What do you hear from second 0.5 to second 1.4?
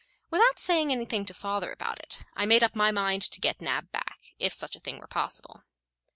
saying anything to